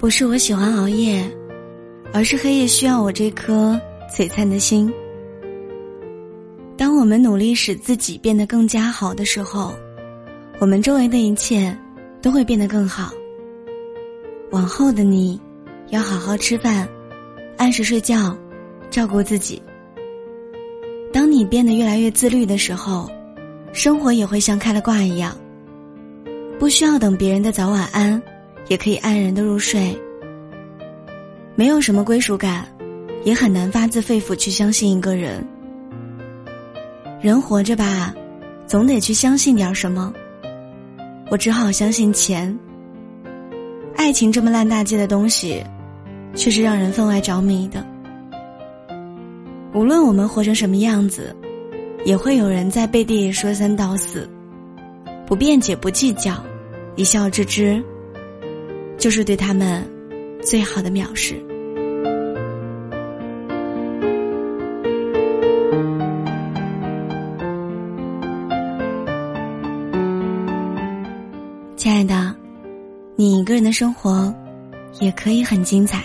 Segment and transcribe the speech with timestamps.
[0.00, 1.22] 不是我喜欢熬夜，
[2.10, 3.78] 而是黑夜需要我这颗
[4.10, 4.90] 璀璨的心。
[6.74, 9.74] 当我们努力使自己变得更加好的时候，
[10.58, 11.76] 我们周围的一切
[12.22, 13.12] 都会变得更好。
[14.52, 15.38] 往后的你，
[15.88, 16.88] 要好好吃饭，
[17.58, 18.34] 按时睡觉，
[18.88, 19.62] 照顾自己。
[21.12, 23.10] 当你变得越来越自律的时候，
[23.74, 25.36] 生活也会像开了挂一样，
[26.58, 28.20] 不需要等别人的早晚安。
[28.70, 29.98] 也可以安然的入睡。
[31.56, 32.64] 没有什么归属感，
[33.24, 35.44] 也很难发自肺腑去相信一个人。
[37.20, 38.14] 人活着吧，
[38.68, 40.14] 总得去相信点什么。
[41.30, 42.56] 我只好相信钱。
[43.96, 45.64] 爱情这么烂大街的东西，
[46.36, 47.84] 却是让人分外着迷的。
[49.74, 51.34] 无论我们活成什么样子，
[52.04, 54.30] 也会有人在背地里说三道四，
[55.26, 56.40] 不辩解，不计较，
[56.94, 57.84] 一笑置之。
[59.00, 59.82] 就是对他们
[60.42, 61.34] 最好的藐视。
[71.76, 72.36] 亲爱的，
[73.16, 74.32] 你一个人的生活
[75.00, 76.04] 也可以很精彩。